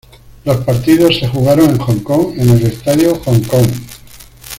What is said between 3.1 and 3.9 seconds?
Hong Kong.